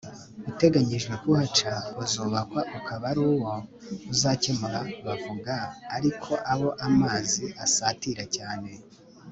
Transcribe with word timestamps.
uteganyijwe 0.49 1.13
kuhaca 1.23 1.71
uzubakwa 2.01 2.61
ukaba 2.77 3.05
ari 3.11 3.23
wo 3.41 3.53
uzagikemura 4.13 4.79
Bavuga 5.05 5.55
ariko 5.95 6.31
abo 6.51 6.69
amazi 6.87 7.43
asatira 7.65 8.23
cyane 8.35 8.71